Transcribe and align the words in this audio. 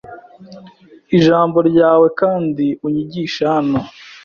Ijambo 1.17 1.57
ryawe 1.69 2.07
kandi 2.19 2.65
unyigishe 2.85 3.41
hano 3.53 3.79